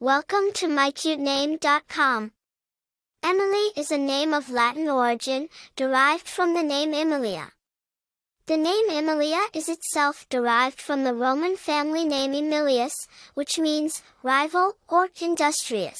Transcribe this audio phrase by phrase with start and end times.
[0.00, 2.30] Welcome to mycutename.com.
[3.20, 7.50] Emely is a name of Latin origin, derived from the name Emilia.
[8.46, 14.76] The name Emilia is itself derived from the Roman family name Emilius, which means rival
[14.88, 15.98] or industrious.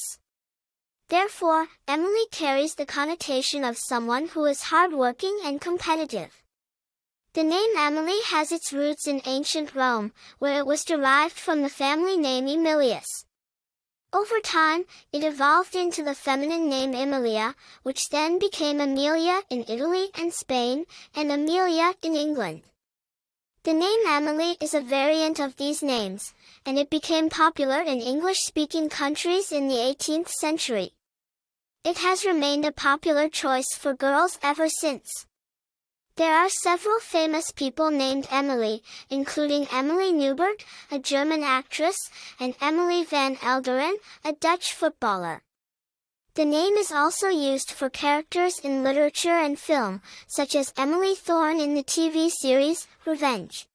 [1.09, 6.41] Therefore, Emely carries the connotation of someone who is hardworking and competitive.
[7.33, 11.69] The name Emely has its roots in ancient Rome, where it was derived from the
[11.69, 13.25] family name Emilius.
[14.11, 20.09] Over time, it evolved into the feminine name Emilia, which then became Amelia in Italy
[20.15, 22.63] and Spain, and Amelia in England.
[23.63, 26.33] The name Emely is a variant of these names,
[26.65, 30.93] and it became popular in English-speaking countries in the 18th century.
[31.83, 35.27] It has remained a popular choice for girls ever since.
[36.19, 41.95] There are several famous people named Emely, including Emily Neubert, a German actress,
[42.37, 43.93] and Emily van Elderen,
[44.25, 45.43] a Dutch footballer.
[46.33, 51.61] The name is also used for characters in literature and film, such as Emily Thorne
[51.61, 53.69] in the TV series, Revenge.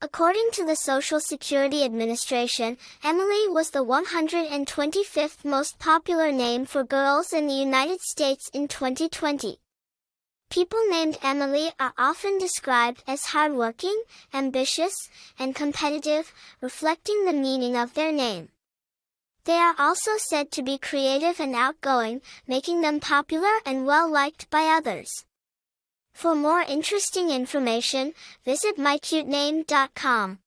[0.00, 7.32] According to the Social Security Administration, Emely was the 125th most popular name for girls
[7.32, 9.58] in the United States in 2020.
[10.48, 14.02] People named Emely are often described as hardworking,
[14.32, 14.94] ambitious,
[15.38, 18.48] and competitive, reflecting the meaning of their name.
[19.44, 24.64] They are also said to be creative and outgoing, making them popular and well-liked by
[24.64, 25.24] others.
[26.12, 30.38] For more interesting information, visit mycutename.com.